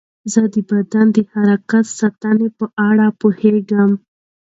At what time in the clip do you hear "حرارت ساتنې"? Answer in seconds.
1.31-2.47